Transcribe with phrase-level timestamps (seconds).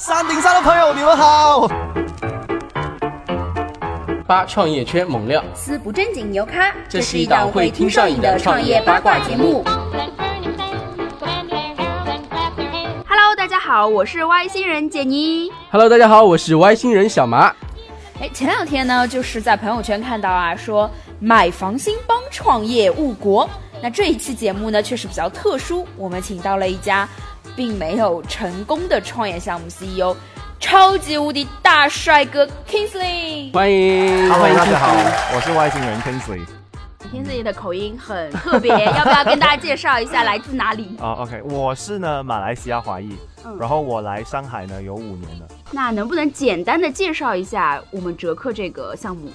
[0.00, 1.68] 山顶上的朋友，你们好。
[4.26, 9.62] 八创业圈猛料，四不正经牛咖，这是一档会听上瘾的创业八卦节目。
[13.06, 15.52] Hello，大家好，我是外星人杰尼。
[15.70, 17.54] Hello，大家好，我是外星人小麻。
[18.22, 23.46] 哎，前两天呢，就是在朋友圈看到啊，说买房兴邦，创业误国。
[23.82, 27.06] 那这一期节目呢，确实比较特殊，我们请到了一家
[27.60, 30.16] 并没有成功的创业项目 CEO，
[30.58, 33.52] 超级无敌大帅哥 Kingsley。
[33.52, 34.94] 欢迎，Hello，欢迎大家好，
[35.36, 36.40] 我是外星人 Kingsley。
[37.12, 40.96] Kingsley 的口音很特别，要不要跟大家介绍一下来自哪里？
[41.04, 45.46] 哦、o k 我是呢马来西亚华裔，嗯然后我来上海呢有五年了。
[45.70, 49.28] 那能不能简单的介绍一下我们折克这个项目？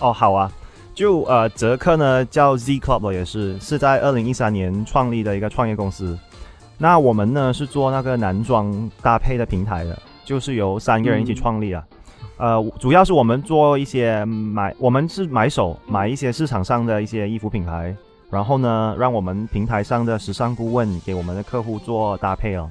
[0.00, 0.50] 哦，好啊，
[0.92, 6.18] 就呃折克呢叫 Z Club 也是是在二零一三年创立的一个创业公司。
[6.78, 11.82] 那我们呢是做那个男装搭配的平台的，就是由三个人一起创立啊。
[12.38, 17.96] 呃，主要是我们做一些买，我们是买手买一些市场上的一些衣服品牌，
[18.30, 22.70] 然后呢，让我们平台上的时尚顾问给我们的客户做搭配哦。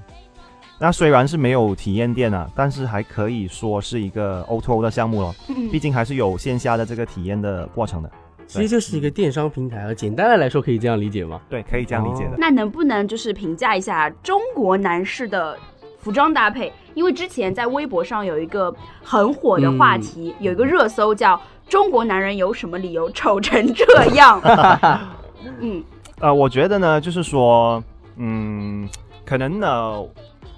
[0.78, 8.12] 那虽然是没有体验店啊，但是还可以说是一个 O2O 的项目咯，嗯 毕竟还是有线下的这个体验的过程的。
[8.48, 9.94] 其实就是一个电商平台啊。
[9.94, 11.42] 简单的来说，可以这样理解吗？
[11.50, 12.32] 对，可以这样理解的。
[12.38, 15.58] 那能不能就是评价一下中国男士的
[16.00, 16.72] 服装搭配？
[16.94, 24.40] 因为之前在微博上有一个很火的话题，有一个热搜叫“中国男人有什么理由丑成这样
[25.60, 25.84] ”。嗯，
[26.20, 27.84] 呃，我觉得呢，就是说，
[28.16, 28.88] 嗯，
[29.26, 30.04] 可能呢，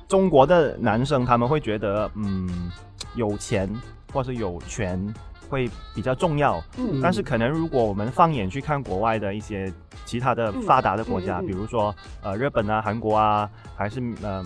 [0.08, 2.72] 中国的男生他们会觉得，嗯，
[3.16, 3.68] 有钱
[4.14, 5.02] 或是有权
[5.50, 6.64] 会比较重要。
[6.78, 9.72] 嗯但是可能如果我们放眼去看国外的一些
[10.06, 14.46] 其他的发达的国家，嗯嗯嗯比如说呃日本啊、韩国啊，还是嗯、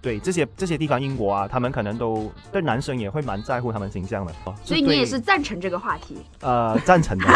[0.00, 4.32] 对这些这些地方，英国啊，他们可能都对男生也会蛮在乎他们形象的。
[4.64, 6.16] 所以你也是赞成这个话题。
[6.40, 7.26] 呃赞成的。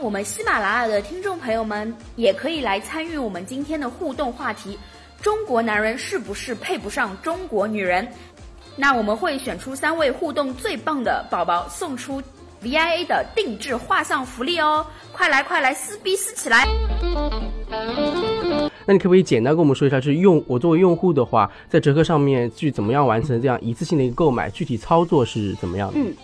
[0.00, 4.78] 我们喜马拉雅的听众朋友们也可以来参与我们今天的互动话题：
[5.20, 8.06] 中国男人是不是配不上中国女人？
[8.76, 12.20] 那我们会选出三位互动最棒的宝宝，送出
[12.62, 14.84] VIA 的定制画像福利哦！
[15.12, 16.66] 快来快来撕逼撕起来！
[18.86, 24.50] 那你可不可以简单跟我们说一下，就是用我作为用户的话，在折扣上面去怎么样完成这样一次性的一个购买？
[24.50, 26.00] 具体操作是怎么样的？
[26.00, 26.14] 嗯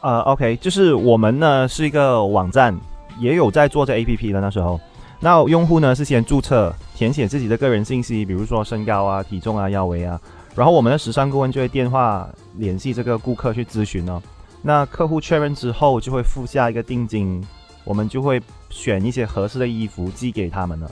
[0.00, 2.78] 呃，OK，就是我们呢是一个网站，
[3.18, 4.78] 也有在做这 APP 的那时候。
[5.18, 10.20] 那用户呢是先注册，填写自己的个人信息，比如说身高啊、体重啊、腰围啊，
[10.54, 14.22] 然后我们的时尚顾问就会电话联系这个顾客去咨询哦。
[14.62, 17.44] 那客户确认之后，就会付下一个定金，
[17.84, 20.90] 我们就会选一些合适的衣服寄给他们了。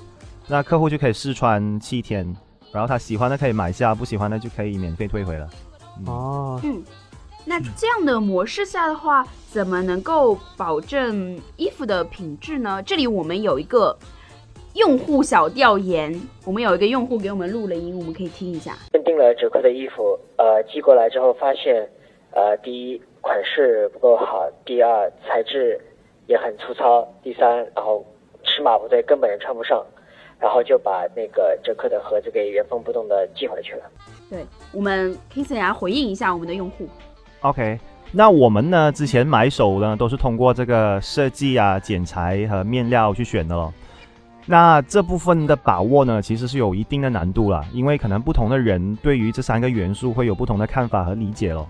[0.49, 2.27] 那客户就可以试穿七天，
[2.73, 5.49] 然后他喜欢的可以买下，不喜欢的就可以免费退回了。
[5.99, 6.83] 嗯哦，嗯，
[7.45, 12.83] 那这样的模式下的话，怎么能够保证衣服的品质呢？
[12.83, 13.97] 这里我们有一个
[14.75, 18.75] 用户小调研，我们有一个用户给我们录了音，我们可以听一下。
[19.05, 21.87] 订了折扣的衣服，呃，寄过来之后发现，
[22.31, 25.79] 呃，第一款式不够好，第二材质
[26.27, 28.03] 也很粗糙，第三，然后
[28.45, 29.85] 尺码不对，根本穿不上，
[30.41, 33.83] 然后就把那个折扣的盒子给原封不动的寄回去了。
[34.31, 36.89] 对我们 Kingsley 来回应一下我们的用户。
[37.43, 37.79] OK，
[38.11, 43.71] 那我们呢之前买手呢都是通过这个设计啊、剪裁和面料去选的咯。
[44.45, 51.69] 那这部分的把握呢，其实是有一定的难度啦，因为可能不同的人对于这三个元素会有不同的看法和理解咯。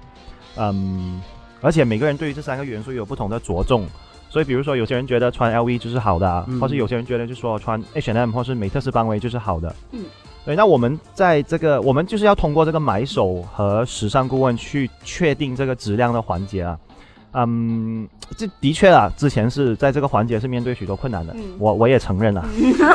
[0.57, 1.21] 嗯，
[1.61, 3.87] 而且每个人对于这三个元素有不同的着重，
[4.31, 9.75] 所以比如说有些人觉得穿 LV 就是好的、啊，嗯或是有些人觉得就说穿 H&M 或是美特斯邦威就是好的。
[9.91, 10.05] 嗯，
[10.47, 16.79] 对，那我们在这个，我们就是要通过这个买手和时尚顾问去确定这个质量的环节啊。
[17.35, 22.45] 嗯，这的确啊，之前是在这个环节是面对许多困难的，嗯我我也承认了、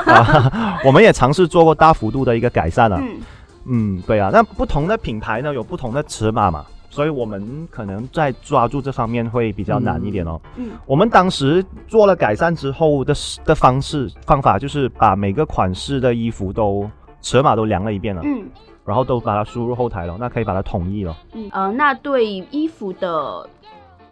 [0.05, 3.17] 啊， 我们也尝试做过大幅度的一个改善了、嗯
[3.65, 10.39] 嗯，对啊，那不同的品牌呢有不同的尺码嘛，所以我们可能在抓住这方面会比较难一点哦。
[10.55, 13.13] 嗯我们当时做了改善之后的
[13.43, 16.89] 的方式方法，就是把每个款式的衣服都
[17.21, 18.45] 尺码都量了一遍了，嗯
[18.85, 21.17] 然后都把它输入后台了，那可以把它统一了。
[21.33, 23.45] 嗯呃，那对衣服的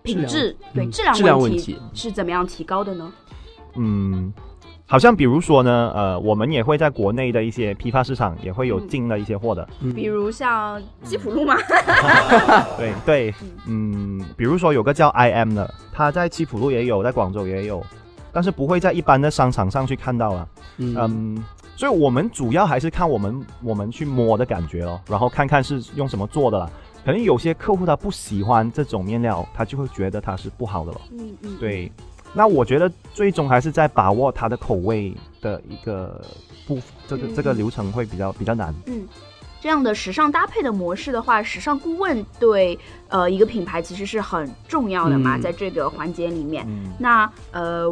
[0.06, 3.12] 品质，对嗯质量质量问题是怎么样提高的呢？
[3.76, 4.32] 嗯，
[4.86, 11.56] 好像比如说呢，呃，我们也会在国内的一些批发市场也会有嗯进了一些货的，嗯比如像吉普路嘛，
[12.78, 13.34] 对对，
[13.68, 17.84] 嗯，比如说有个叫 I M 的，它在吉普路也有，在广州也有，
[18.32, 20.48] 但是不会在一般的商场上去看到啊。
[20.78, 21.44] 嗯嗯，
[21.76, 26.70] 所以我们主要还是看我们我们去摸的感觉哦，然后看看是用什么做的啦。
[27.06, 31.02] 可能有些客户他不喜欢这种面料，他就会觉得它是不好的了。
[31.12, 31.92] 嗯嗯，对，
[32.34, 36.20] 那我觉得最终还是在把握它的口味的一个
[36.68, 38.74] 部，这个嗯这个流程会比较比较难。
[38.88, 39.08] 嗯，
[39.62, 42.78] 这样的时尚搭配的模式的话，时尚顾问对
[43.10, 46.66] 呃一个品牌其实是很重要的嘛，嗯在这个环节里面。
[46.68, 47.88] 嗯，那呃，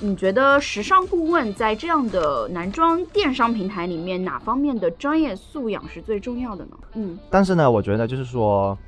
[0.00, 6.76] 你觉得时尚顾问在这样的男装电商平台里面，哪方面的专业素养是最重要的呢？
[6.94, 7.18] 嗯。
[7.28, 8.78] 但是呢，我觉得就是说，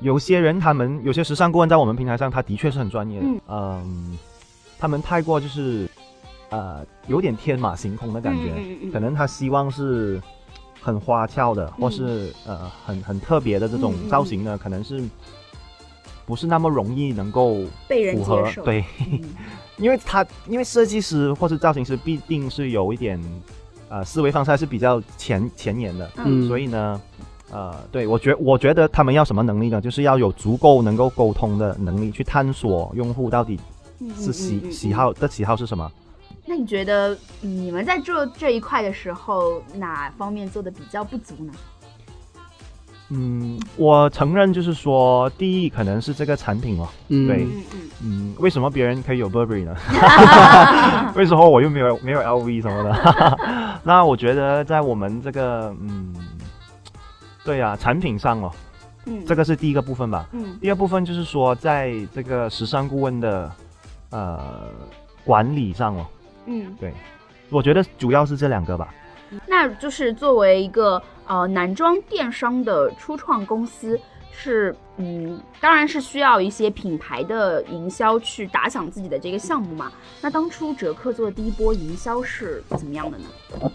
[0.00, 3.26] 有些人他们有些时尚顾问在我们平台上，他的确是很专业的。
[3.26, 3.40] 嗯。
[3.48, 4.18] 嗯
[4.80, 5.88] 他们太过就是
[6.50, 10.20] 呃有点天马行空的感觉，嗯嗯嗯可能他希望是
[10.80, 15.02] 很花俏的，或是呃很很特别的这种造型呢，可能是
[16.26, 18.64] 不是那么容易能够被人符合接受。
[18.64, 18.84] 对。
[19.10, 19.20] 嗯
[19.78, 23.20] 因为他因为设计师或是造型师必定是有一点
[23.88, 27.00] 呃思维方式还是比较前前沿的，嗯所以呢，
[27.50, 29.80] 呃，对我觉我觉得他们要什么能力呢？
[29.80, 33.58] 就是要有足够能够沟通的能力，去探索用户到底
[34.00, 35.90] 嗯是喜、喜好的喜好是什么。
[36.44, 41.52] 那你觉得嗯你们在做这一块的时候，哪方面做的比较不足呢？
[43.10, 47.46] 嗯，我承认就是说，第一可能是这个产品哦，嗯，对
[48.02, 49.74] 嗯为什么别人可以有 Burberry 呢？
[51.16, 53.38] 为什么我又没有没有 LV 什么的？
[53.82, 56.14] 那我觉得在我们这个嗯，
[57.44, 58.52] 对呀、产品上哦，
[59.06, 60.28] 嗯，这个是第一个部分吧。
[60.32, 63.50] 嗯第二部分就是说，在这个时尚顾问的
[64.10, 64.38] 呃
[65.24, 66.06] 管理上哦，
[66.46, 66.92] 嗯，对
[67.48, 68.88] 我觉得主要是这两个吧。
[69.46, 73.98] 那就是作为一个呃男装电商的初创公司，
[74.32, 79.92] 是嗯，当然是需要一些品牌的营销去打响自己的这个项目嘛。
[80.20, 83.70] 那当初折克做的第一波营销是怎么样的呢？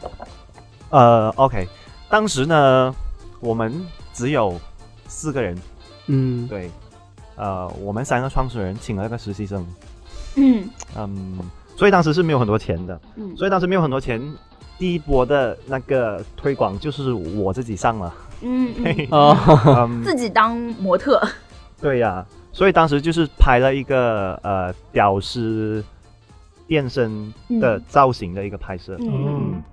[0.90, 1.68] 呃，OK，
[2.10, 2.94] 当时呢，
[3.40, 4.60] 我们只有
[5.08, 5.58] 四个人，
[6.08, 6.72] 嗯，对，
[7.36, 9.66] 呃，我们三个创始人请了一个实习生，
[10.36, 11.40] 嗯嗯，
[11.76, 14.20] 所以当时是没有很多钱的，嗯所以当时没有很多钱。
[14.78, 19.38] 第一波的那个推广就是我自己上了，嗯嗯，哦，
[19.88, 21.22] 嗯，自己当模特，
[21.82, 25.84] 对呀、所以当时就是拍了一个呃屌丝
[26.68, 29.10] 变身的造型的一个拍摄，嗯。
[29.26, 29.64] 嗯，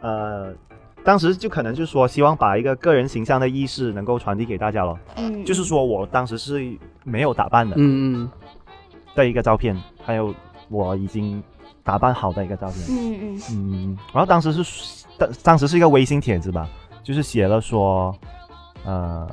[0.00, 0.54] 呃，
[1.04, 8.30] 当时就可能就是说希望把一个个人形象的意识能够传递给大家咯，嗯，就是说我当时是没有打扮的嗯嗯。
[9.14, 10.32] 的一个照片，还有
[10.68, 11.42] 我已经
[11.88, 13.42] 打扮好的一个照片，嗯嗯。
[13.50, 16.68] 嗯，然后当时是当当时是一个微信帖子吧，
[17.02, 18.14] 就是写了说，
[18.84, 19.26] 呃，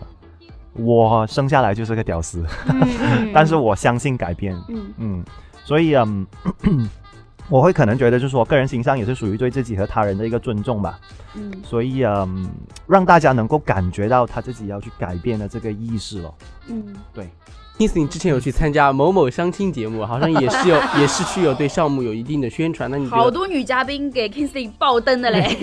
[0.72, 2.46] 我生下来就是个屌丝，
[3.36, 4.94] 但是我相信改变，嗯。
[5.00, 5.26] 嗯，
[5.66, 6.26] 所以嗯，
[7.52, 10.98] 我会可能觉得就是说个人形象也是属于对自己和他人的一个尊重吧，
[11.34, 11.52] 嗯。
[11.62, 12.50] 所以嗯，
[12.88, 16.34] 让大家能够感觉到他自己要去改变的这个意识咯。
[16.68, 16.96] 嗯。
[17.14, 17.30] 对，
[17.78, 22.90] ，Kingsley 之前有去参加某某相亲节目，好像也是有， 也是去有对项目有一定的宣传。
[22.90, 25.58] 那你好多女嘉宾给 Kingsley 爆灯的嘞。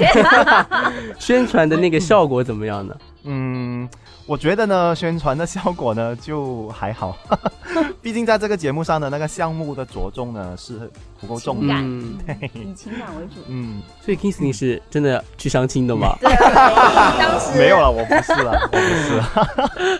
[1.18, 2.94] 宣传的那个效果怎么样呢？
[3.24, 3.88] 嗯，
[4.26, 7.16] 我觉得呢，宣传的效果呢就还好，
[8.02, 11.72] 毕竟在这个节目上的那个项目的着重呢是不够重的。
[11.72, 12.18] 嗯，
[12.52, 13.40] 以情感为主。
[13.46, 16.16] 嗯，所以 Kingsley 是真的去相亲的吗？
[16.20, 19.22] 对，当时没有了，我不是了，我不是了。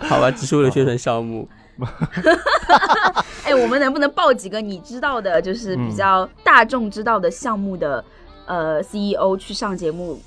[0.03, 1.49] 好吧，只是为了宣传项目。
[3.45, 8.05] 哎，我们能不能报几个你知道的，就是比较大众知道的项目的、
[8.47, 10.21] 呃 CEO 去上节目，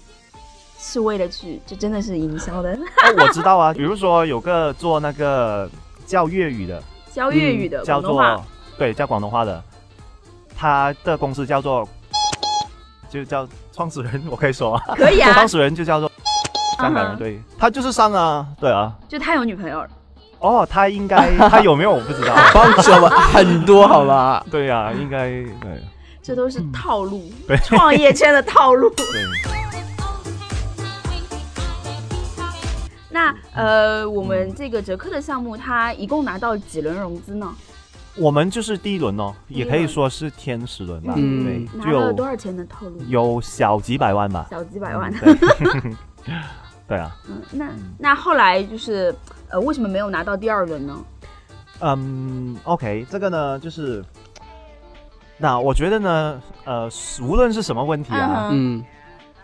[0.77, 5.69] 是为了去，这真的是营销的，哦，我知道啊，比如说有个做那个
[6.05, 6.81] 教粤语的，
[7.11, 8.43] 教粤语的、叫做，
[8.77, 9.63] 对，叫广东话的，
[10.55, 11.87] 他的公司叫做，
[13.09, 16.11] 就叫创始人，我可以说啊，可以啊 创，始人就叫做
[16.77, 19.79] 香港人，对他就是上啊，对啊，就他有女朋友。
[19.79, 19.89] 了，
[20.45, 24.45] 哦，他应该 他有没有我不知道，帮手吧，很多好吧？
[24.51, 25.81] 对呀、应该对
[26.21, 28.89] 这都是套路，对创业圈的套路。
[28.97, 29.05] 对，
[33.09, 37.49] 那呃，我们这个折克的项目，它一共拿到几轮融资呢？
[38.17, 42.97] 我们就是第一轮哦，也可以说是天使轮吧，嗯对，拿了多少钱的套路？
[43.07, 45.13] 有小几百万吧，小几百万。
[45.21, 45.95] 嗯
[46.87, 49.13] 对对啊，嗯，那那后来就是
[49.49, 50.97] 呃，为什么没有拿到第二轮呢？
[51.81, 54.03] 嗯，OK，这个呢就是，
[55.37, 56.89] 那我觉得呢，呃，
[57.21, 58.85] 无论是什么问题啊，嗯嗯。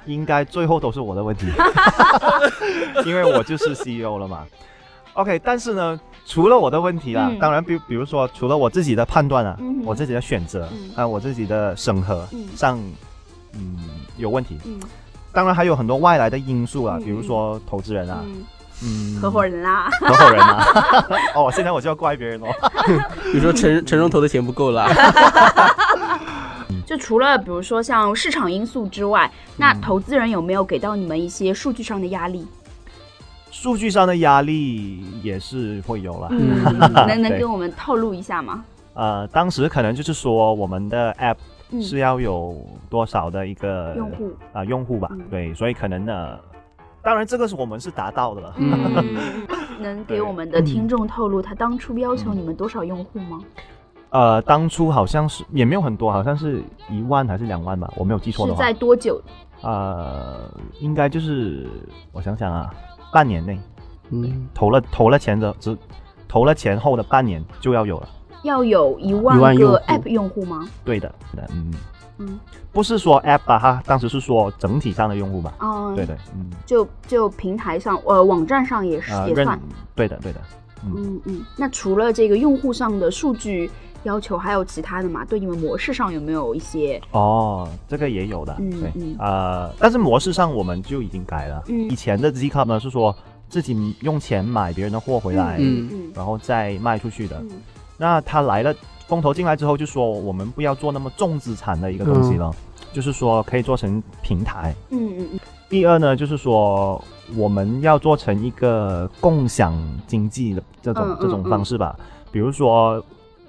[0.08, 1.46] 应该最后都是我的问题，
[3.06, 4.48] 因为我就是 CEO 了嘛。
[5.14, 7.38] OK，但是呢，除了我的问题啊，嗯。
[7.38, 12.48] 当然比比如说除了我自己的判断啊，嗯我自己的选择啊、嗯我自己的审核嗯。
[12.56, 12.80] 上，
[13.54, 13.78] 嗯，
[14.18, 14.58] 有问题。
[15.32, 18.44] 嗯当然还有很多外来的因素啊，嗯比如说投资人啊，嗯，
[18.84, 20.66] 嗯，合伙人啦，合伙人啊。
[21.36, 22.48] 哦，现在我就要怪别人哦。
[23.32, 24.90] 比如说陈陈荣投的钱不够啦，
[26.86, 32.46] 就除了比如说像市场因素之外，那嗯投资人有没有给到你们一些数据上的压力？
[33.52, 36.28] 数据上的压力也是会有了。
[36.32, 36.64] 嗯，
[37.08, 38.64] 能能对跟我们透露一下吗？
[38.96, 42.56] 呃，当时可能就是说我们的 app 嗯，是要有
[42.90, 46.40] 多少的一个用户，啊、用户吧，嗯对，所以可能呢，
[47.04, 48.54] 当然这个是我们是达到的了。
[48.58, 49.48] 嗯，
[49.80, 53.40] 能给我们的听众透露他当初要求你们多少用户吗？
[54.10, 58.78] 呃，当初好像是也没有很多，好像是一万还是两万吧，我没有记错的话是在。
[58.78, 59.22] 多久？
[59.62, 61.70] 呃，应该就是
[62.12, 62.74] 我想想啊，
[63.14, 63.60] 半年内
[64.10, 65.78] 嗯，投了投了钱的，只
[66.28, 68.10] 投了钱后的半年就要有了。
[68.44, 70.68] 要有一万个 App 用户吗？
[70.84, 71.74] 对的，对的，嗯，
[72.18, 72.40] 嗯，
[72.72, 75.54] 不是说 app 吧，哈，当时是说整体上的用户吧。
[75.60, 79.60] 哦，对，的，嗯，就就平台上，呃，网站上也是、也算。
[79.96, 80.40] 对的，对的。
[80.84, 83.70] 嗯嗯，那除了这个用户上的数据
[84.02, 85.24] 要求，还有其他的吗？
[85.24, 87.00] 对你们模式上有没有一些？
[87.12, 91.64] 哦，这个也有的，对，嗯嗯呃，但是模式上我们就已经改了。
[91.68, 93.16] 嗯以前的 Z Cup 呢是说
[93.48, 97.38] 自己用钱买别人的货回来，嗯嗯然后再卖出去的。
[97.42, 97.52] 嗯
[98.02, 98.74] 那他来了，
[99.06, 102.52] 风投进来之后就说我们不要做那么重资产的一个东西了，
[102.92, 104.74] 就是说可以做成平台。
[104.90, 105.40] 嗯嗯嗯。
[105.70, 107.00] 第二呢，就是说
[107.36, 109.78] 我们要做成一个共享
[110.08, 111.96] 经济的这种、这种方式吧，
[112.32, 113.00] 比如说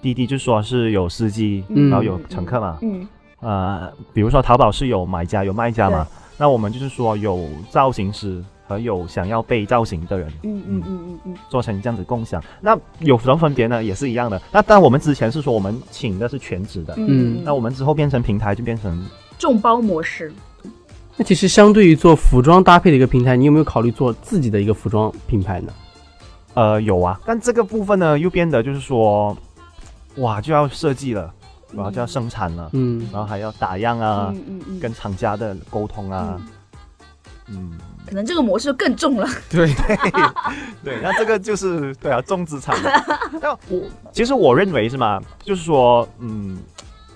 [0.02, 1.88] 滴滴就说是有司机，嗯。
[1.88, 3.08] 然后有乘客嘛，嗯。
[3.40, 6.06] 呃，比如说淘宝是有买家有卖家嘛，
[6.36, 12.42] 那我们就是说有造型师和有想要被造型的人嗯嗯嗯嗯嗯做成这样子共享。
[12.60, 13.84] 那有什么分别呢？
[13.84, 14.40] 也是一样的。
[14.50, 19.06] 那但我们之前是说我们请的是全职的，嗯，那我们之后变成平台就变成
[19.38, 20.32] 众包模式。
[21.16, 25.72] 那其实相对于做服装搭配的一个平台，你有没有考虑做自己的一个服装品牌呢？
[26.54, 29.36] 呃有啊，但这个部分呢又变得就是说，
[30.16, 31.32] 哇就要设计了，
[31.72, 36.40] 然后就要生产了，嗯，然后还要打样啊，嗯嗯嗯，跟厂家的沟通啊
[37.48, 37.78] 嗯，嗯。
[38.06, 39.26] 可能这个模式更重了。
[39.50, 39.96] 对 对
[40.84, 42.90] 对， 那这个就是对啊，重资产的。
[43.40, 43.82] 那我
[44.12, 46.58] 其实我认为是嘛，就是说，嗯，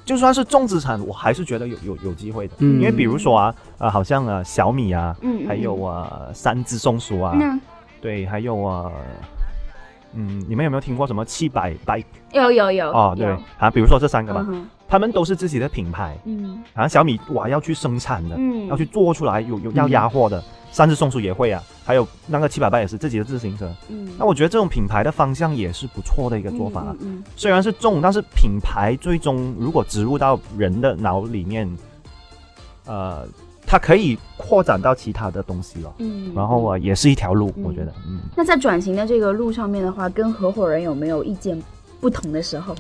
[0.05, 2.55] 就算是重资产，我还是觉得有有有机会的。
[2.59, 5.15] 嗯因为比如说啊，呃，好像啊小米啊，
[5.47, 7.59] 还有啊三只松鼠啊，那
[8.01, 8.91] 对，还有啊。
[10.15, 13.15] 嗯，你们有没有听过什么七百 bike 有有有哦？
[13.17, 13.27] 对
[13.59, 16.63] 啊，比如说这三个吧，嗯他们都是自己的品牌，嗯。
[16.73, 23.69] 好像小米哇要去生产的，嗯，要去做出来，有有要嗯压货的，三只松鼠也会啊，还有那个七百八也是自己的自行车。
[23.89, 26.97] 嗯，那我觉得这种品牌的方向也是不错的一个做法啊。
[27.01, 27.23] 嗯。
[27.35, 31.69] 虽然是重，但是品牌最终如果植入到人的脑里面，
[32.87, 33.27] 呃，
[33.67, 35.93] 它可以扩展到其他的东西了。
[35.99, 41.61] 嗯，然后啊，也是一条路，嗯我觉得，嗯，那在转型的这个路上面的话，跟合伙人有没有意见
[42.01, 42.75] 不同的时候？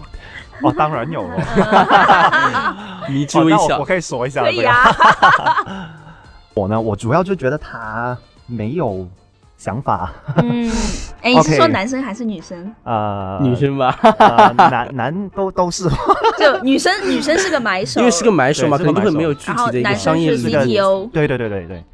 [0.62, 3.07] 哦，当然有了。
[3.11, 3.85] 迷之微笑哦那我我。
[3.85, 5.90] 可以说一下，可以这个啊，
[6.55, 8.16] 我呢，我主要就觉得他
[8.47, 9.07] 没有
[9.66, 10.70] 想法，嗯，
[11.23, 12.73] 哎，你是说男生还是女生？
[12.85, 15.88] 呃，女生吧，呃，男男都都是，
[16.38, 20.85] 就女生，女生是个买手，因为是个买手嘛，对可能就会是没有具体的一个男生是商业理念。
[20.85, 21.26] CTO，对。
[21.26, 21.85] 对对对对，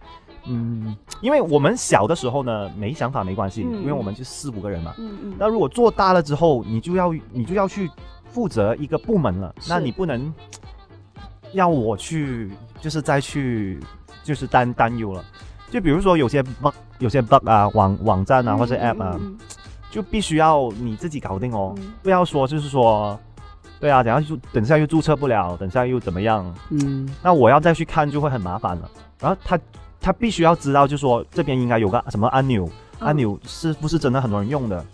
[0.49, 3.81] 嗯，因为我们小的时候呢，没想法没关系，嗯。
[3.81, 4.93] 因为我们就四五个人嘛。
[4.99, 7.91] 嗯嗯，那如果做大了之后，你就要你就要去
[8.29, 10.31] 负责一个部门了，那你不能
[11.53, 12.51] 要我去，
[12.83, 13.81] 就是再去
[14.23, 15.25] 就是担担忧了。
[15.73, 19.39] 就比如说有些 bug 有些 bug 啊，网网站啊或者 app 啊，嗯
[19.91, 21.93] 就必须要你自己搞定哦，嗯。
[22.03, 23.19] 不要说就是说，
[23.81, 26.55] 对啊，等下就等下又注册不了，等下又怎么样？
[26.69, 28.91] 嗯，那我要再去看就会很麻烦了。
[29.19, 29.59] 然后他
[30.01, 32.69] 他必须要知道，就说这边应该有个什么按钮，
[33.01, 33.07] 嗯。
[33.09, 34.85] 按钮是不是真的很多人用的？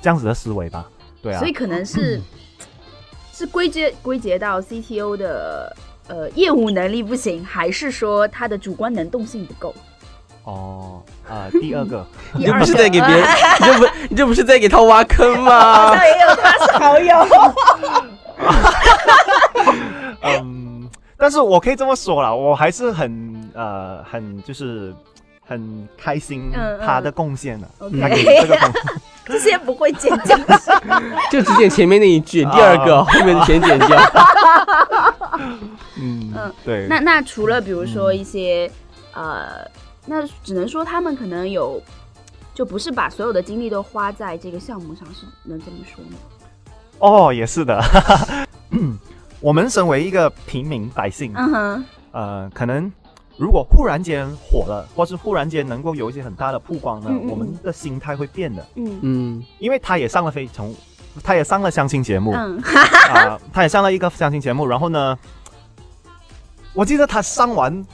[0.00, 0.84] 这样子的思维吧，
[1.22, 1.38] 对啊。
[1.38, 2.20] 所以，可能是
[3.32, 5.74] 是归结归结到 CTO 的
[6.08, 9.74] 呃业务能力不行，还是说他的主观能动性不够？
[10.44, 12.06] 哦，啊、第二个，
[12.36, 13.22] 你这不是在给别人，
[13.60, 15.94] 你这不你这不是在给他挖坑吗？
[16.04, 17.26] 也有他是好友，
[20.22, 24.94] 嗯，但是我可以这么说了，我还是很呃很就是
[25.46, 26.52] 很开心
[26.84, 27.66] 他的贡献的
[28.00, 28.72] 他给这个贡献。
[29.26, 30.44] 这些不会剪进去。
[31.30, 33.88] 就只剪前面那一句，第二个后面的全剪掉。
[36.04, 38.70] 嗯嗯，对，那那除了比如说一些、
[39.14, 39.66] 呃，
[40.06, 41.80] 那只能说他们可能有，
[42.54, 46.18] 就不是把所有的精力都花在这个项目上，是能这么说吗？
[46.98, 47.82] 哦，也是的。
[49.40, 52.90] 我们身为一个平民百姓，嗯哼，呃，可能
[53.36, 58.98] 如果忽然间火了，或是忽然间能够有一些很大的曝光呢，嗯嗯嗯我们的心态会变的，嗯。
[59.02, 59.44] 嗯。
[59.58, 60.72] 因为他也上了非常，
[61.22, 62.58] 他也上了相亲节目，嗯，
[63.12, 65.18] 啊，他也上了一个相亲节目，然后呢，
[66.74, 67.84] 我记得他上完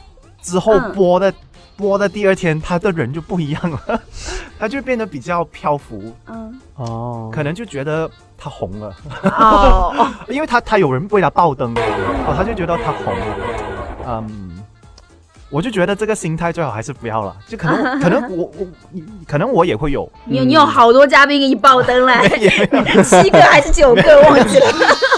[0.43, 0.93] 之后嗯。
[0.93, 1.33] 播的、
[1.77, 4.03] 播的第二天，他的人就不一样了，
[4.59, 9.95] 他就变得比较漂浮，嗯，哦，可能就觉得他红了，哦。
[9.99, 13.27] 哦， 因为他他有人为他爆灯，哦，他就觉得他红了，
[14.09, 14.47] 嗯。
[15.53, 18.67] 我就觉得这个心态最好还是不要了，就可能 可能我我
[19.27, 22.23] 可能我也会有，你有你有好多嘉宾给你爆灯了，
[23.03, 24.23] 七个还是九个？
[24.23, 24.67] 忘记了，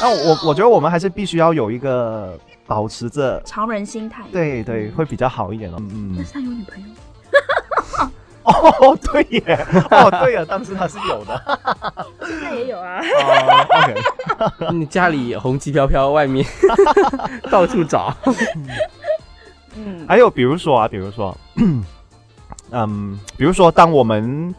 [0.00, 2.32] 那我我觉得我们还是必须要有一个
[2.66, 4.22] 保持着，常人心态。
[4.32, 5.76] 对对，会比较好一点哦。
[5.78, 6.14] 嗯嗯。
[6.16, 6.88] 但是他有女朋友，
[8.44, 11.58] 哦，对耶，哦对呀， 当时他是有的。
[12.26, 13.00] 现在也有啊。
[13.00, 13.66] 哦
[14.58, 16.44] ，OK，你 家里红旗飘飘，外面
[17.50, 18.14] 到处找。
[19.74, 21.36] 嗯还有比如说啊，比如说，
[22.70, 24.54] 嗯，比如说当我们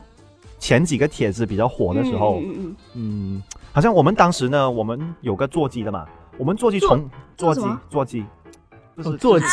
[0.57, 6.05] 前几个帖子比较火的时候，嗯嗯嗯，好像我们当时呢，我们有个座机的嘛，
[6.37, 8.25] 我们座机从座机座机，
[8.97, 9.45] 就是哦座机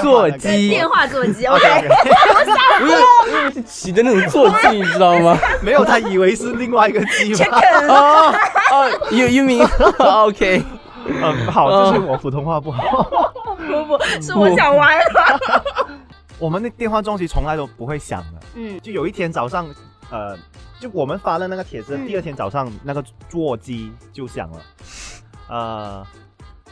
[0.00, 1.58] 座机电话座机以为
[3.52, 5.36] 是骑的那种坐骑，你知道吗？
[5.62, 7.38] 没有，他以为是另外一个机嘛。
[7.88, 8.34] 哦
[8.72, 9.64] 哦，you you mean
[9.98, 10.62] OK？
[11.06, 13.02] 嗯，好，就是 我普通话不好。
[13.56, 15.04] 不不，是我想歪了。
[16.38, 18.40] 我们的电话中机从来都不会响的。
[18.54, 19.66] 嗯就有一天早上，
[20.10, 20.36] 呃，
[20.80, 24.58] 就我们发了那个帖子，嗯第二天早上那个座机就响了，
[25.48, 26.04] 呃，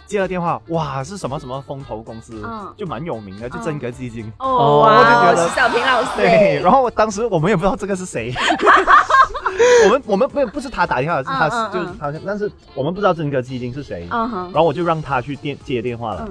[0.07, 4.31] 接了电话，哇，是什么什么风投公司，嗯就蛮有名的，就真格基金。
[4.39, 6.11] 哦，我就哇，觉得是小平老师。
[6.17, 8.33] 对，然后当时我们也不知道这个是谁，
[9.87, 16.29] 我们我们没有不是他打电话，是他、嗯嗯就是嗯他，但是我们不知道真格基金是谁，然，后我就让他去电接电话了，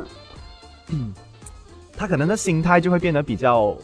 [0.89, 1.13] 嗯，
[1.97, 3.75] 他可能的心态就会变得比较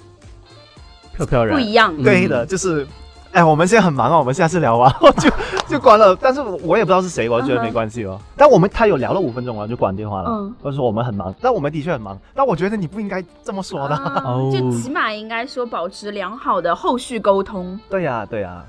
[1.16, 1.94] 飘飘然不一样。
[1.98, 2.86] 嗯对的，就是，
[3.34, 5.30] 哎，我们现在很忙啊，我们下次聊吧， 就
[5.68, 6.16] 就关了。
[6.20, 8.20] 但是我也不知道是谁，我就觉得没关系哦。
[8.36, 10.30] 但我们他有聊了五分钟了，就关电话了。
[10.32, 12.18] 嗯或者说我们很忙，但我们的确很忙。
[12.34, 13.96] 但我觉得你不应该这么说的。
[14.52, 17.80] 就起码应该说保持良好的后续沟通。
[17.90, 18.64] 对呀、对呀、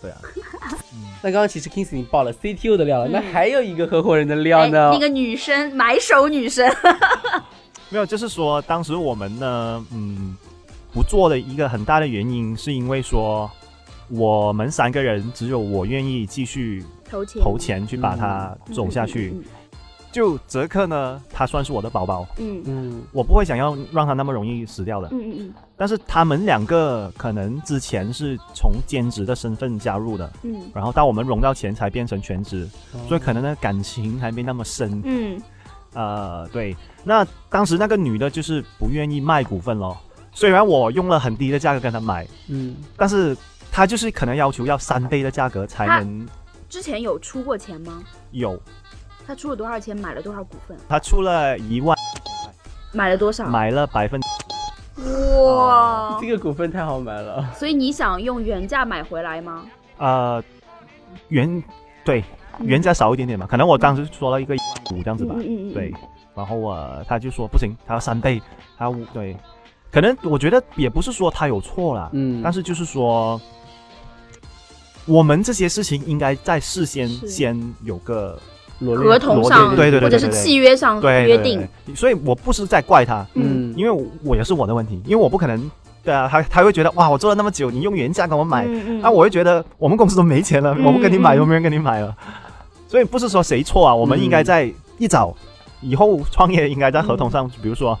[0.00, 0.16] 对呀、
[1.22, 4.98] 那刚刚其实 Kings 已经爆了 CTO 的料了，嗯那还有一个合伙人的料哎，呢那？
[4.98, 6.68] 个女生买手女生，
[7.88, 10.36] 没有，就是说当时我们呢，嗯，
[10.92, 13.48] 不做的一个很大的原因，是因为说
[14.12, 19.34] 我们三个人只有我愿意继续投钱投钱去把它走下去。
[20.12, 22.26] 就泽克呢，他算是我的宝宝。
[22.36, 25.08] 嗯嗯嗯我不会想要让他那么容易死掉的。
[25.12, 35.00] 嗯嗯嗯但是他们两个可能之前是从兼职的身份加入的，嗯然后到我们融到钱才变成全职，嗯，所以可能呢感情还没那么深。
[35.06, 35.40] 嗯
[35.94, 39.96] 呃，对，那当时那个女的就是不愿意卖股份咯。
[40.34, 43.34] 虽然我用了很低的价格跟她买，嗯但是
[43.72, 46.28] 她就是可能要求要三倍的价格才能
[46.68, 48.02] 之前有出过钱吗？
[48.30, 48.60] 有。
[49.26, 49.96] 他出了多少钱？
[49.96, 50.76] 买了多少股份？
[50.88, 51.96] 他出了一万，
[52.92, 53.46] 买了多少？
[53.46, 54.20] 买了百分
[55.44, 56.18] 哇！
[56.20, 57.50] 这个股份太好买了。
[57.54, 59.64] 所以你想用原价买回来吗？
[59.98, 60.42] 呃
[61.28, 61.62] 原
[62.04, 62.24] 对
[62.60, 64.54] 原价少一点点嘛，可能我当时说了一个
[64.92, 65.34] 五这样子吧。
[65.38, 65.94] 嗯嗯嗯，对，
[66.34, 68.42] 然后呃，他就说不行，他要三倍，
[68.76, 69.36] 他要五对，
[69.90, 73.40] 可能我觉得也不是说他有错啦，嗯，但是就是说，
[75.06, 78.38] 我们这些事情应该在事先先有个
[78.78, 85.70] 合同上对对对或者是契约上对约定，，所以我不是在怪他，嗯，因为我也是我的问题，因为我不可能，
[86.02, 88.64] 对啊，他他会觉得哇，我做了那么久，你用原价给我买，
[89.00, 92.16] 那、我会觉得我们公司都没钱了，嗯我不跟你买，嗯有没人跟你买了？
[92.88, 95.34] 所以不是说谁错啊，我们应该在一早
[95.80, 97.98] 以后创业，应该在合同上，比如说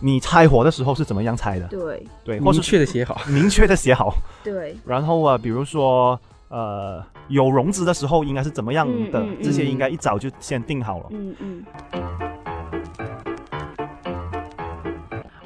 [0.00, 2.06] 你拆火的时候是怎么样拆的，对。
[2.24, 3.20] 对，或明是确的写好。
[3.28, 9.42] 明确的写好， 对，然后啊，比如说呃有融资的时候应该是怎么样的，嗯嗯嗯。
[9.42, 11.06] 这些应该一早就先定好了。
[11.10, 11.64] 嗯嗯。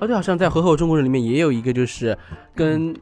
[0.01, 2.17] 哦，对，好像在合伙中国人里面也有一个，就是
[2.55, 2.95] 跟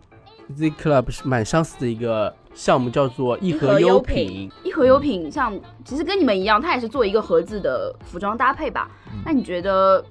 [0.56, 4.50] Z Club 是蛮相似的一个项目，叫做一盒优品。
[4.62, 5.52] 一盒优品像
[5.84, 8.90] 其实跟你们一样，它也是做一个盒子的服装搭配吧？
[9.12, 9.20] 嗯。
[9.24, 10.04] 那你觉得，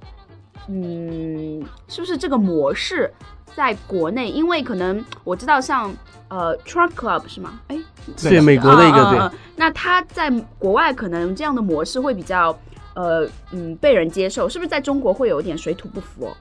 [0.71, 3.11] 嗯，是不是这个模式
[3.55, 4.29] 在国内？
[4.29, 5.93] 因为可能我知道像
[6.29, 7.59] 呃 Truck Club 是吗？
[7.67, 7.77] 哎，
[8.21, 12.57] 对，美国的一个对啊啊啊，那他在国外可能这样的模式会比较
[12.93, 16.37] 呃嗯被人接受，是不是在中国会有一点水土不服哦？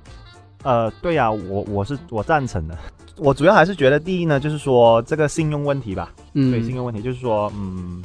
[0.62, 2.78] 呃，对呀、我我是我赞成的。
[3.16, 6.12] 我主要还是觉得第一呢，就是说这个信用问题吧。
[6.34, 8.02] 嗯，对，信用问题就是说，嗯，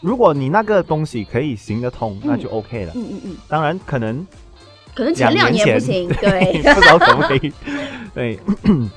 [0.00, 2.92] 如果你那个东西可以行得通，那就 OK 了。
[2.94, 4.24] 嗯嗯嗯当然，可能
[4.96, 7.52] 可能前两年不行，对，不知道可不可以？
[8.14, 8.40] 对，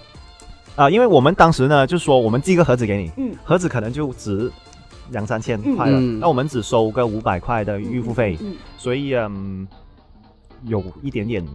[0.77, 3.35] 啊、因为我们当时呢，就说我们寄个盒子给你，嗯。
[3.43, 4.49] 盒子可能就值
[5.09, 6.17] 两三千块了，嗯。
[6.21, 8.55] 那我们只收个五百块的预付费，嗯。
[8.77, 9.67] 所以嗯，
[10.63, 11.45] 有一点点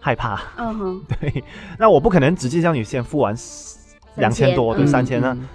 [0.00, 0.42] 害怕。
[0.56, 1.44] 嗯哼， 对，
[1.78, 3.32] 那我不可能直接叫你先付完
[4.16, 5.48] 两千多，对，嗯三千呢，嗯。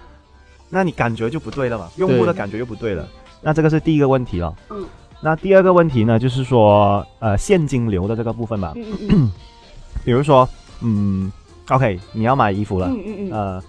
[0.69, 3.05] 那你感觉就不对了嘛，用户的感觉就不对了。
[3.41, 4.55] 那这个是第一个问题了。
[4.69, 4.85] 嗯。
[5.21, 8.73] 那第二个问题呢，就是说，呃，现金流的这个部分吧。
[8.75, 9.31] 嗯嗯嗯
[10.05, 10.47] 比如说，
[10.81, 11.29] 嗯
[11.69, 13.63] ，OK，你要买衣服了，嗯嗯嗯呃，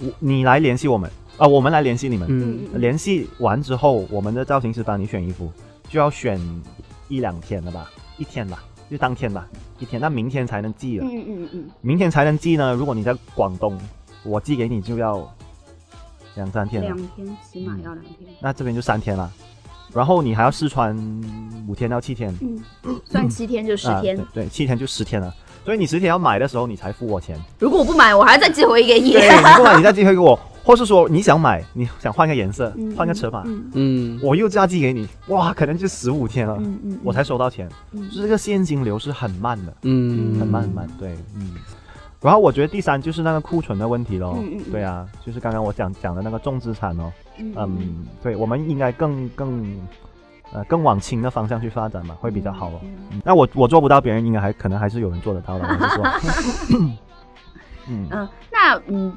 [0.00, 1.08] 我你来联系我们，
[1.38, 2.26] 啊、我们来联系你们。
[2.28, 5.50] 嗯嗯联系完之后，我们的造型师帮你选衣服，
[5.88, 6.40] 就要选
[7.08, 9.46] 一两天了吧，一天吧，就当天吧，
[9.78, 11.06] 一天，那明天才能寄了。
[11.06, 12.74] 嗯嗯嗯明天才能寄呢。
[12.74, 13.78] 如果你在广东，
[14.24, 15.32] 我寄给你就要
[16.34, 19.30] 两三嗯，天了两，天起码要两天，那这边就三天了。
[19.96, 20.94] 然后你还要试穿
[21.66, 25.34] 五天到七天，嗯，算七天就十啊天，对对，七天就十天了。
[25.64, 27.36] 所以你十天要买的时候，你才付我钱。
[27.58, 37.66] 如果我不买，我还要再寄回给你，对，你不买你再寄回给我，或是说你想买，你想换个颜色嗯，换个尺码，嗯嗯，我又再寄给你，哇，可能就十五天了，嗯嗯，我才收到钱。
[37.92, 40.86] 嗯就是这个现金流是很慢的，嗯很慢很慢。
[41.00, 41.54] 对，嗯。
[42.20, 44.34] 然后我觉得第三就是那个库存的问题咯。
[44.38, 47.12] 嗯嗯嗯对啊，就是刚刚我讲讲的那个重资产哦。
[47.38, 49.78] 嗯嗯，对，我们应该更更
[50.52, 52.80] 呃更往轻的方向去发展嘛，会比较好哦。
[53.22, 56.04] 那我我做不到，别人应该还可能还是有人做得到的，我是说。
[57.88, 59.16] 嗯嗯，那嗯，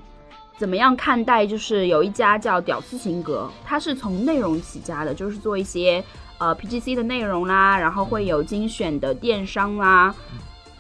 [0.57, 1.47] 怎么样看待？
[1.47, 6.03] 就是有一家叫屌丝型格，它是从内容起家的，就是做一些
[6.37, 10.13] 呃 PGC 的内容啦，然后会有精选的电商啦。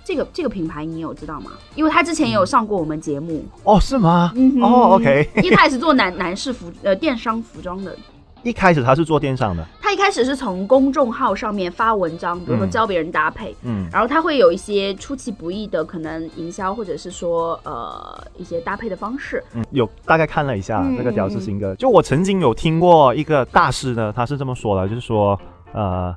[0.09, 1.51] 这个这个品牌你有知道吗？
[1.75, 3.45] 因为他之前也有上过我们节目。
[3.63, 4.33] 哦，是吗？
[4.35, 5.29] 嗯哦，OK。
[5.43, 7.95] 一开始做男男士服呃电商服装的，
[8.41, 19.43] 一开始他是做电商的，他一开始是从公众号上面发文章，比如说嗯教别人搭配，嗯然后他会有一些出其不意的可能营销，或者是说呃一些搭配的方式。
[19.53, 21.75] 嗯，有大概看了一下嗯这个屌丝型格。
[21.75, 25.39] 就我曾经有听过一个大师呢，他是这么说的，就是说，
[25.71, 26.15] 呃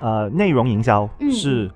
[0.00, 1.70] 呃，内容营销嗯是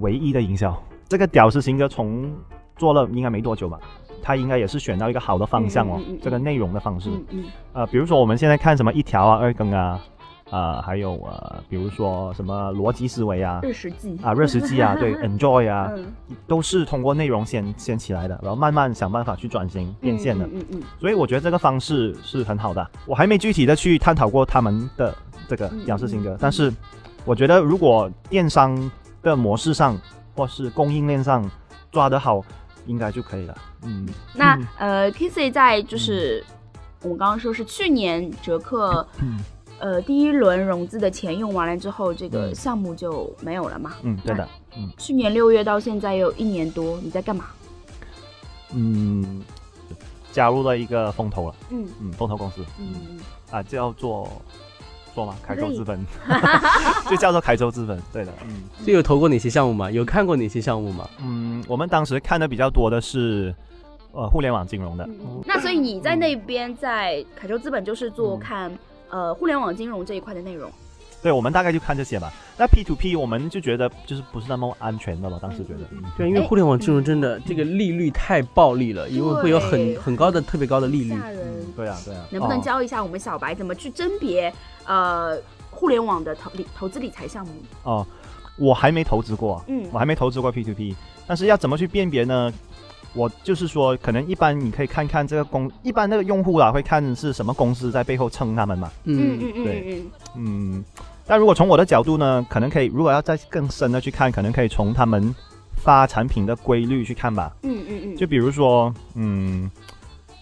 [0.00, 0.76] 唯一的营销。
[1.08, 2.32] 这个屌丝型哥从
[2.76, 3.78] 做了应该没多久吧，
[4.22, 7.10] 他应该也是选到一个好的方向哦，嗯嗯嗯嗯这个内容的方式。
[7.72, 10.00] 呃，比如说我们现在看什么一条啊、二更啊，
[10.50, 13.60] 呃，还有呃，比如说什么逻辑思维啊。
[13.62, 16.04] 日食记啊，热食记啊， 对，enjoy 啊，嗯
[16.46, 20.44] 都是通过内容先先起来的，然后慢慢想办法去转型变现的。
[20.46, 22.90] 嗯嗯嗯所以我觉得这个方式是很好的。
[23.06, 25.14] 我还没具体的去探讨过他们的
[25.48, 26.72] 这个嗯屌丝型哥，但是
[27.24, 28.90] 我觉得如果电商
[29.30, 29.98] 的模式上
[30.34, 31.48] 或是供应链上
[31.90, 32.40] 抓得好，
[32.86, 33.58] 应该就可以了。
[33.82, 34.66] 嗯，那嗯。
[34.78, 36.44] 呃，Kissy 在就是
[37.02, 39.38] 我们刚刚说是去年折克嗯。
[39.78, 42.54] 呃第一轮融资的钱用完了之后，这个嗯。
[42.54, 43.94] 项目就没有了嘛？
[44.02, 44.90] 嗯，对的，嗯。
[44.96, 47.46] 去年六月到现在也有一年多，你在干嘛？
[48.72, 49.42] 嗯，
[50.32, 51.86] 加入了一个风投了，嗯。
[52.00, 52.64] 嗯，风投公司。
[52.78, 53.18] 嗯。
[53.50, 54.30] 啊，叫做
[55.16, 55.34] 说吗？
[55.42, 56.06] 凯可以州资本，
[57.08, 58.64] 就叫做凯州资本，对的，嗯。
[58.84, 59.90] 这有投过哪些项目吗？
[59.90, 61.08] 有看过哪些项目吗？
[61.22, 63.54] 嗯，我们当时看的比较多的是，
[64.12, 65.04] 呃，互联网金融的。
[65.06, 65.42] 嗯。
[65.46, 70.70] 那所以你在那边在凯州资本就是做嗯看呃互联网金融这一块的内容。
[71.26, 72.32] 对，我们大概就看这些吧。
[72.56, 75.80] 那 P to P 我们就觉得就是不是那么安全的了，当时觉得。
[75.90, 81.10] 嗯对，因为互联网金融真的这个利率太暴利了，因为会有很很高的特别高的利率。
[81.18, 81.66] 吓人。
[81.74, 82.24] 对啊，对啊。
[82.30, 85.36] 能不能哦教一下我们小白怎么去甄别呃
[85.68, 87.52] 互联网的投理投资理财项目？
[87.82, 88.06] 哦，
[88.56, 90.94] 我还没投资过，嗯我还没投资过 P to P，
[91.26, 92.52] 但是要怎么去辨别呢？
[93.14, 98.92] 我就是说，可能一般你可以看看这个公，一般那个用户啦会看是什么公司在背后撑他们嘛。
[99.04, 100.84] 嗯嗯，嗯对嗯嗯，
[101.26, 105.34] 但如果从我的角度呢，可能可以，如果要再更深的去看，可能可以从他们
[105.74, 107.54] 发产品的规律去看吧。
[107.62, 109.70] 嗯嗯嗯，就比如说，嗯，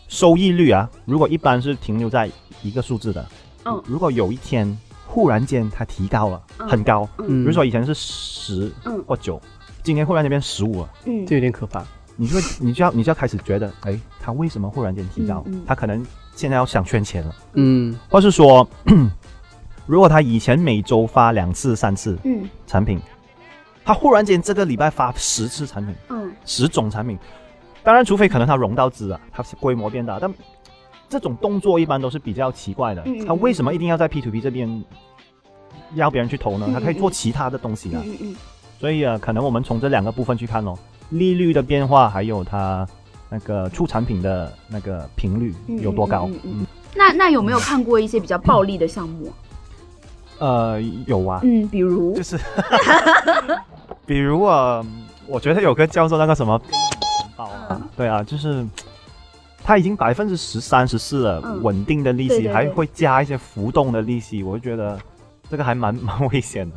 [0.09, 2.31] 收益率啊，如果一般是停留在
[2.63, 3.27] 一个数字的，
[3.65, 7.45] 嗯如果有一天忽然间它提高了，嗯很高，嗯嗯。
[7.45, 9.03] 比如说以前是十嗯。
[9.07, 9.41] 或九，
[9.83, 11.25] 今天忽然间变十五了，嗯。
[11.27, 11.83] 这有点可怕。
[12.17, 15.43] 你就会你就要你就要开始觉得，哎，它为什么忽然间提高？
[15.47, 15.63] 嗯嗯？
[15.67, 16.05] 它可能
[16.37, 17.99] 现在要想圈钱了，嗯。
[18.09, 18.69] 或是说，
[19.87, 23.01] 如果他以前每周发两次、三次嗯产品，
[23.85, 25.95] 他忽然间这个礼拜发十次产品。
[26.09, 27.19] 嗯十种产品，
[27.83, 30.33] 当然，除非可能他融到资啊，它规模变大，但
[31.09, 33.27] 这种动作一般都是比较奇怪的嗯嗯。
[33.27, 34.85] 他为什么一定要在 P to P 这边
[35.95, 36.75] 要别人去投呢嗯？
[36.75, 38.03] 他可以做其他的东西啊。
[38.05, 38.37] 嗯嗯
[38.79, 40.79] 所以啊，可能我们从这两个部分去看咯，
[41.11, 42.87] 利率的变化，还有它
[43.31, 46.29] 那个出产品的那个频率嗯有多高
[46.95, 49.33] 那那有没有看过一些比较暴利的项目？
[50.45, 52.15] 呃，有啊，嗯，比如？
[52.15, 52.39] 就是
[54.05, 54.85] 比如啊，
[55.27, 56.61] 我觉得有个叫做那个什么
[57.35, 58.63] 宝啊，嗯对啊，就是
[59.63, 61.63] 它已经百分之十三十四了，嗯。
[61.63, 62.53] 稳定的利息，对对对。
[62.53, 64.99] 还会加一些浮动的利息，我就觉得
[65.49, 66.77] 这个还蛮 蛮危险的。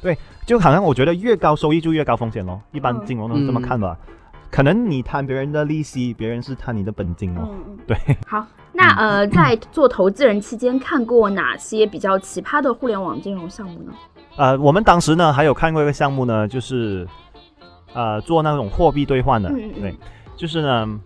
[0.00, 3.04] 对，就好像我觉得越高收益就越高风险咯，一般嗯。
[3.04, 3.98] 金融都是这么看吧。
[4.50, 7.48] 可能你贪别人的利息，别人是贪你的本金哦。
[7.50, 13.92] 嗯嗯，对，好，那呃，在做投资人期间看过哪些比较奇葩的互联网金融项目呢？
[14.36, 17.06] 呃，我们当时呢还有看过一个项目呢，就是
[17.92, 19.94] 呃做那种货币兑换的，对，
[20.36, 21.00] 就是呢，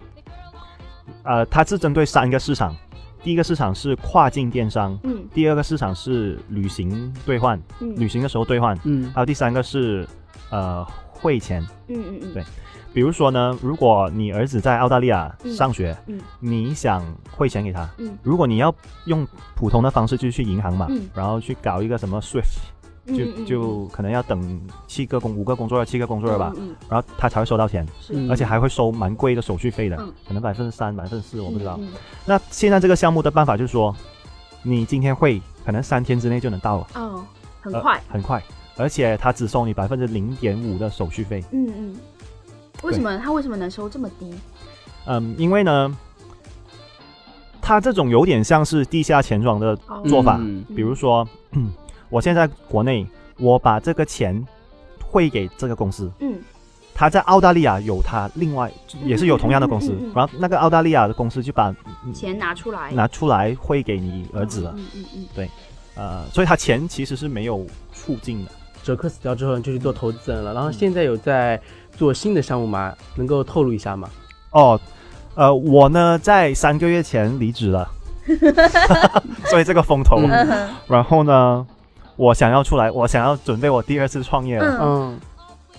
[1.22, 2.76] 呃，它是针对三个市场，
[3.22, 5.24] 第一个市场是跨境电商，嗯。
[5.32, 7.94] 第二个市场是旅行兑换，嗯。
[7.98, 9.10] 旅行的时候兑换，嗯。
[9.14, 10.06] 还有第三个是
[10.50, 11.66] 呃汇钱。
[11.88, 12.44] 嗯嗯嗯，对
[12.92, 15.54] 比如说呢，如果你儿子在澳大利亚嗯。
[15.54, 16.20] 上学，嗯。
[16.40, 18.16] 你想汇钱给他，嗯。
[18.22, 18.74] 如果你要
[19.06, 21.08] 用普通的方式就去银行嘛，嗯。
[21.14, 26.52] 然后去搞一个什么 SWIFT，就、就可能要等七个工五个工作日七个工作日吧，
[26.88, 27.86] 然后他才会收到钱，
[28.28, 30.12] 而且还会收蛮贵的手续费的，嗯。
[30.26, 31.76] 可能百分之三、百分之四，我不知道。
[31.80, 31.88] 嗯。
[32.26, 33.94] 那现在这个项目的办法就是说，
[34.62, 36.86] 你今天汇，可能三天之内就能到了，
[37.60, 38.42] 很呃快，很快，
[38.76, 41.42] 而且他只收你百分之零点五的手续费。
[41.52, 41.96] 嗯嗯，
[42.82, 44.32] 为什么他为什么能收这么低？
[45.06, 45.96] 嗯，因为呢，
[47.60, 50.64] 他这种有点像是地下钱庄的哦做法，嗯。
[50.74, 51.26] 比如说，
[52.08, 53.06] 我现在国内，
[53.38, 54.44] 我把这个钱
[55.04, 56.40] 汇给这个公司，嗯。
[56.94, 58.70] 他在澳大利亚有他另外
[59.02, 59.92] 也是有同样的公司。
[59.92, 61.74] 嗯嗯嗯嗯，然后那个澳大利亚的公司就把
[62.12, 65.04] 钱拿出来，拿出来汇给你儿子了，嗯嗯
[65.36, 65.48] 嗯
[65.94, 68.50] 呃，所以他钱其实是没有出境的。
[68.82, 71.60] 哲克死掉之后就去做投资人了，然后现在有在
[71.96, 72.94] 做新的项目吗？
[73.16, 74.08] 能够透露一下吗？
[74.50, 74.80] 哦，
[75.34, 77.88] 呃，我呢在三个月前离职了，
[79.46, 80.18] 所以这个风头，
[80.86, 81.66] 然后呢，
[82.16, 84.66] 我想要出来，我想要准备我第二次创业了。
[84.66, 85.20] 嗯嗯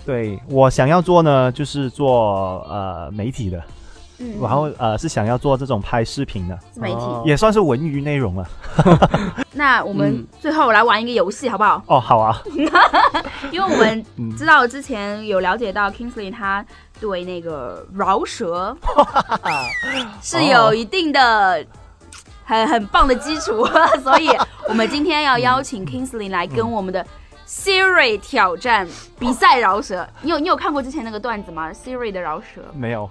[0.06, 3.62] 对我想要做呢，就是做呃媒体的，
[4.18, 7.00] 嗯，然后呃是想要做这种拍视频的，自媒体。
[7.00, 7.22] 哦。
[7.26, 8.46] 也算是文娱内容了。
[9.52, 11.82] 那我们嗯最后来玩一个游戏好不好？
[11.86, 12.40] 哦，好啊，
[13.50, 14.34] 因为我们嗯。
[14.36, 16.64] 知道之前有了解到 Kingsley 他
[17.00, 18.76] 对那个饶舌
[20.22, 21.64] 是有一定的
[22.44, 23.66] 很很棒的基础，
[24.02, 24.28] 所以
[24.68, 27.04] 我们今天要邀请 Kingsley 来跟我们的
[27.54, 28.86] Siri 挑战
[29.18, 30.06] 比赛饶舌。
[30.22, 33.08] 你有你有看过之前那个段子吗？Siri 的饶舌，没有，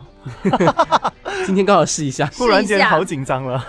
[1.47, 2.25] 今天刚好试一下。
[2.36, 3.65] 突然间好紧张了。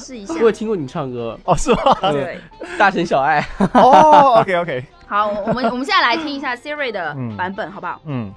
[0.00, 0.40] 试一下 我。
[0.40, 1.96] 有听过你唱歌，哦，是吗？
[2.10, 2.40] 对，
[2.76, 3.38] 大城小爱。
[3.72, 8.00] 哦，OK OK，好，我们我们现在来听一下 Siri 的嗯版本，好不好？
[8.06, 8.34] 嗯，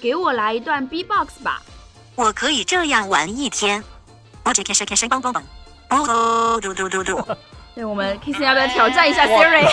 [0.00, 1.60] 给我来一段 B-box 吧。
[2.16, 3.84] 我可以这样玩一天。
[4.44, 5.42] 我只看谁看谁蹦蹦蹦，
[5.90, 7.22] 哦嘟嘟嘟嘟。
[7.73, 9.67] 对，我们 Kingsley 要不要挑战一下 Siri？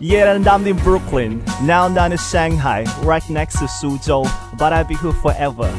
[0.00, 1.42] Yeah, and I'm in Brooklyn.
[1.62, 4.26] Now I'm down in Shanghai, right next to Suzhou.
[4.58, 5.70] But I'll be here forever.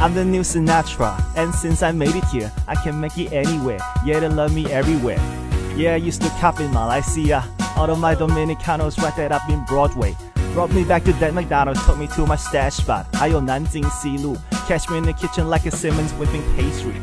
[0.00, 3.78] I'm the new Sinatra, and since I made it here, I can make it anywhere.
[4.04, 5.18] Yeah, they love me everywhere.
[5.76, 7.44] Yeah, I used to cop in Malaysia.
[7.76, 10.16] All of my Dominicanos right there up in Broadway.
[10.54, 13.04] Brought me back to that McDonald's, took me to my stash spot.
[13.14, 16.94] 还有南京西路 Catch me in the kitchen like a Simmons whipping pastry.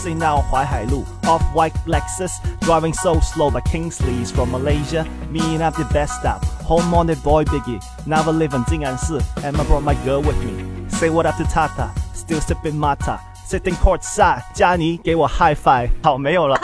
[0.00, 3.50] Cruising now Huaihailu, off-white Lexus, driving so slow.
[3.50, 6.44] But Kingsley's from Malaysia, me and I'm the best stop.
[6.64, 10.22] Home on the boy Biggie, now I live in Jing'anshi, and I brought my girl
[10.22, 10.88] with me.
[10.88, 13.20] Say what up to Tata, still sipping mata.
[13.46, 15.90] Sitting courtside, 加尼给我 high five。
[16.02, 16.58] 好，没有了。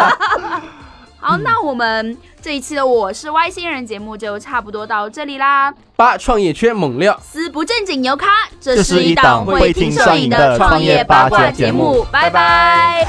[1.27, 5.73] 好，那我们这一期的我是外星人节目就差不多到这里啦。
[5.97, 8.27] 八创业圈猛料，四不正经牛咖，
[8.61, 12.07] 这这是一档档会会听听上瘾的的创业八卦节目。
[12.09, 13.05] 拜拜